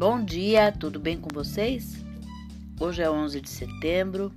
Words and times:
Bom 0.00 0.24
dia, 0.24 0.72
tudo 0.72 0.98
bem 0.98 1.18
com 1.18 1.28
vocês? 1.30 2.02
Hoje 2.80 3.02
é 3.02 3.10
11 3.10 3.38
de 3.38 3.50
setembro 3.50 4.32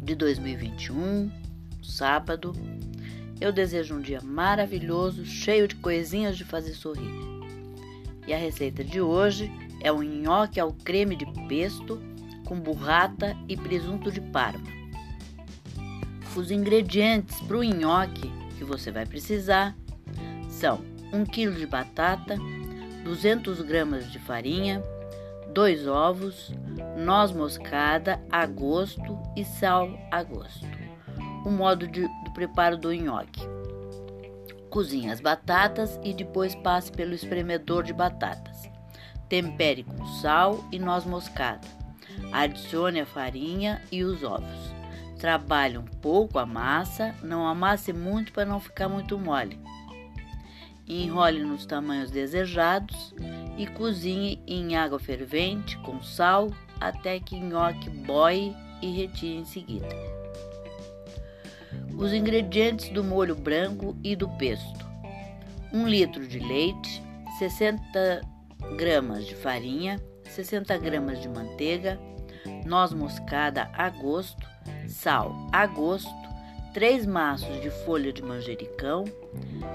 de 0.00 0.14
2021, 0.14 1.28
sábado. 1.82 2.52
Eu 3.40 3.52
desejo 3.52 3.96
um 3.96 4.00
dia 4.00 4.20
maravilhoso, 4.22 5.26
cheio 5.26 5.66
de 5.66 5.74
coisinhas 5.74 6.36
de 6.36 6.44
fazer 6.44 6.72
sorrir. 6.74 7.10
E 8.28 8.32
a 8.32 8.36
receita 8.38 8.84
de 8.84 9.00
hoje 9.00 9.50
é 9.80 9.90
um 9.90 10.04
nhoque 10.04 10.60
ao 10.60 10.72
creme 10.72 11.16
de 11.16 11.26
pesto 11.48 12.00
com 12.46 12.60
burrata 12.60 13.36
e 13.48 13.56
presunto 13.56 14.12
de 14.12 14.20
parma. 14.20 14.68
Os 16.36 16.52
ingredientes 16.52 17.40
para 17.40 17.58
o 17.58 17.64
nhoque 17.64 18.30
que 18.56 18.62
você 18.62 18.92
vai 18.92 19.04
precisar 19.04 19.76
são 20.48 20.80
1 21.12 21.24
kg 21.24 21.58
de 21.58 21.66
batata, 21.66 22.36
200 23.04 23.60
gramas 23.60 24.10
de 24.10 24.18
farinha, 24.18 24.82
dois 25.52 25.86
ovos, 25.86 26.50
noz 26.96 27.32
moscada 27.32 28.18
a 28.32 28.46
gosto 28.46 29.20
e 29.36 29.44
sal 29.44 29.90
a 30.10 30.22
gosto. 30.22 30.66
O 31.44 31.50
modo 31.50 31.86
de, 31.86 32.00
do 32.00 32.32
preparo 32.32 32.78
do 32.78 32.90
nhoque. 32.92 33.46
Cozinhe 34.70 35.10
as 35.10 35.20
batatas 35.20 36.00
e 36.02 36.14
depois 36.14 36.54
passe 36.54 36.90
pelo 36.90 37.12
espremedor 37.12 37.84
de 37.84 37.92
batatas. 37.92 38.70
Tempere 39.28 39.84
com 39.84 40.06
sal 40.06 40.64
e 40.72 40.78
noz 40.78 41.04
moscada. 41.04 41.68
Adicione 42.32 43.00
a 43.00 43.06
farinha 43.06 43.82
e 43.92 44.02
os 44.02 44.24
ovos. 44.24 44.74
Trabalhe 45.18 45.76
um 45.76 45.84
pouco 45.84 46.38
a 46.38 46.46
massa, 46.46 47.14
não 47.22 47.46
amasse 47.46 47.92
muito 47.92 48.32
para 48.32 48.46
não 48.46 48.58
ficar 48.58 48.88
muito 48.88 49.18
mole 49.18 49.60
enrole 50.88 51.42
nos 51.42 51.66
tamanhos 51.66 52.10
desejados 52.10 53.14
e 53.56 53.66
cozinhe 53.66 54.42
em 54.46 54.76
água 54.76 54.98
fervente 54.98 55.78
com 55.78 56.02
sal 56.02 56.50
até 56.80 57.18
que 57.20 57.38
nhoque 57.38 57.88
boie 57.88 58.54
e 58.82 58.90
retire 58.90 59.36
em 59.36 59.44
seguida. 59.44 59.88
Os 61.96 62.12
ingredientes 62.12 62.88
do 62.88 63.04
molho 63.04 63.34
branco 63.34 63.96
e 64.02 64.16
do 64.16 64.28
pesto: 64.30 64.84
1 65.72 65.86
litro 65.86 66.26
de 66.26 66.38
leite, 66.40 67.02
60 67.38 68.20
gramas 68.76 69.26
de 69.26 69.34
farinha, 69.34 70.00
60 70.24 70.76
gramas 70.78 71.20
de 71.20 71.28
manteiga, 71.28 71.98
noz 72.66 72.92
moscada 72.92 73.70
a 73.72 73.88
gosto, 73.88 74.46
sal 74.88 75.48
a 75.52 75.66
gosto, 75.66 76.23
3 76.74 77.06
maços 77.06 77.62
de 77.62 77.70
folha 77.70 78.12
de 78.12 78.20
manjericão, 78.20 79.04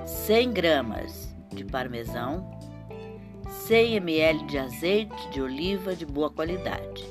100 0.05 0.52
gramas 0.52 1.33
de 1.50 1.64
parmesão, 1.64 2.59
100 3.67 3.95
ml 3.95 4.45
de 4.47 4.58
azeite 4.58 5.30
de 5.31 5.42
oliva 5.42 5.95
de 5.95 6.05
boa 6.05 6.30
qualidade. 6.30 7.02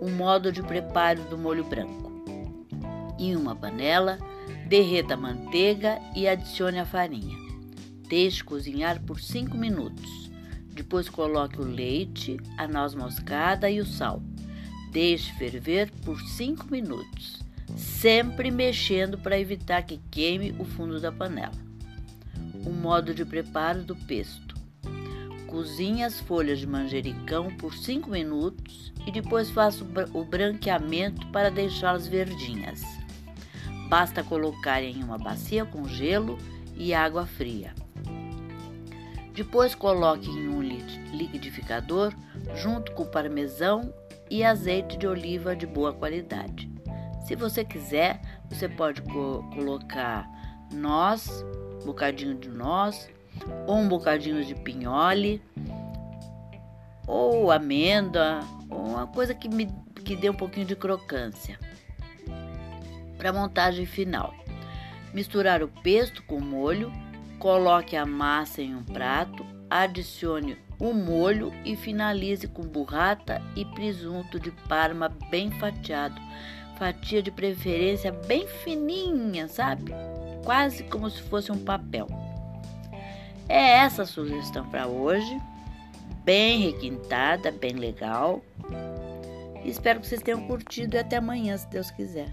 O 0.00 0.08
modo 0.08 0.52
de 0.52 0.62
preparo 0.62 1.20
do 1.24 1.36
molho 1.36 1.64
branco. 1.64 2.12
Em 3.18 3.34
uma 3.34 3.56
panela, 3.56 4.16
derreta 4.68 5.14
a 5.14 5.16
manteiga 5.16 5.98
e 6.14 6.28
adicione 6.28 6.78
a 6.78 6.86
farinha. 6.86 7.36
Deixe 8.08 8.44
cozinhar 8.44 9.02
por 9.02 9.18
5 9.18 9.56
minutos. 9.56 10.30
Depois 10.68 11.08
coloque 11.08 11.60
o 11.60 11.64
leite, 11.64 12.36
a 12.56 12.68
noz 12.68 12.94
moscada 12.94 13.68
e 13.68 13.80
o 13.80 13.86
sal. 13.86 14.22
Deixe 14.92 15.32
ferver 15.32 15.90
por 16.04 16.20
5 16.20 16.70
minutos 16.70 17.43
sempre 17.76 18.50
mexendo 18.50 19.18
para 19.18 19.38
evitar 19.38 19.82
que 19.82 20.00
queime 20.10 20.54
o 20.58 20.64
fundo 20.64 21.00
da 21.00 21.10
panela. 21.10 21.52
O 22.64 22.70
modo 22.70 23.14
de 23.14 23.24
preparo 23.24 23.82
do 23.82 23.94
pesto: 23.94 24.54
cozinhe 25.46 26.02
as 26.02 26.20
folhas 26.20 26.58
de 26.58 26.66
manjericão 26.66 27.48
por 27.56 27.74
5 27.74 28.10
minutos 28.10 28.92
e 29.06 29.12
depois 29.12 29.50
faça 29.50 29.84
o 30.12 30.24
branqueamento 30.24 31.26
para 31.28 31.50
deixá-las 31.50 32.06
verdinhas. 32.06 32.82
Basta 33.88 34.24
colocar 34.24 34.82
em 34.82 35.02
uma 35.02 35.18
bacia 35.18 35.64
com 35.64 35.86
gelo 35.86 36.38
e 36.74 36.94
água 36.94 37.26
fria. 37.26 37.74
Depois 39.34 39.74
coloque 39.74 40.28
em 40.28 40.48
um 40.48 40.62
liquidificador 40.62 42.14
junto 42.54 42.92
com 42.92 43.04
parmesão 43.04 43.92
e 44.30 44.44
azeite 44.44 44.96
de 44.96 45.06
oliva 45.06 45.54
de 45.54 45.66
boa 45.66 45.92
qualidade. 45.92 46.73
Se 47.24 47.34
você 47.34 47.64
quiser, 47.64 48.20
você 48.50 48.68
pode 48.68 49.00
co 49.02 49.42
colocar 49.54 50.28
noz, 50.70 51.44
um 51.82 51.86
bocadinho 51.86 52.34
de 52.34 52.50
noz, 52.50 53.08
ou 53.66 53.76
um 53.76 53.88
bocadinho 53.88 54.44
de 54.44 54.54
pinhole, 54.54 55.42
ou 57.06 57.50
amêndoa, 57.50 58.40
ou 58.68 58.86
uma 58.86 59.06
coisa 59.06 59.34
que 59.34 59.48
me 59.48 59.66
que 60.04 60.14
dê 60.14 60.28
um 60.28 60.34
pouquinho 60.34 60.66
de 60.66 60.76
crocância. 60.76 61.58
Para 63.16 63.32
montagem 63.32 63.86
final, 63.86 64.34
misturar 65.14 65.62
o 65.62 65.68
pesto 65.68 66.22
com 66.24 66.36
o 66.36 66.44
molho, 66.44 66.92
coloque 67.38 67.96
a 67.96 68.04
massa 68.04 68.60
em 68.60 68.74
um 68.74 68.84
prato, 68.84 69.46
adicione 69.70 70.58
o 70.78 70.92
molho 70.92 71.54
e 71.64 71.74
finalize 71.74 72.46
com 72.46 72.62
burrata 72.62 73.40
e 73.56 73.64
presunto 73.64 74.38
de 74.38 74.50
parma 74.50 75.08
bem 75.30 75.50
fatiado 75.52 76.20
fatia 76.78 77.22
de 77.22 77.30
preferência 77.30 78.12
bem 78.12 78.46
fininha, 78.46 79.48
sabe? 79.48 79.92
Quase 80.44 80.84
como 80.84 81.08
se 81.08 81.22
fosse 81.22 81.50
um 81.50 81.58
papel. 81.58 82.06
É 83.48 83.78
essa 83.78 84.02
a 84.02 84.06
sugestão 84.06 84.68
para 84.68 84.86
hoje. 84.86 85.40
Bem 86.24 86.60
requintada, 86.60 87.50
bem 87.50 87.72
legal. 87.72 88.42
Espero 89.64 90.00
que 90.00 90.06
vocês 90.06 90.22
tenham 90.22 90.46
curtido 90.46 90.96
e 90.96 90.98
até 90.98 91.16
amanhã, 91.16 91.56
se 91.56 91.68
Deus 91.68 91.90
quiser. 91.90 92.32